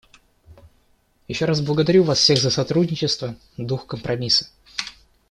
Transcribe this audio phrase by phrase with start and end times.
[1.27, 4.47] Еще раз благодарю вас всех за сотрудничество, дух компромисса.